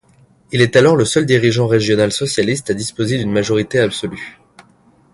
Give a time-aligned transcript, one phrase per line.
[0.51, 4.41] Il est alors le seul dirigeant régional socialiste à disposer d'une majorité absolue.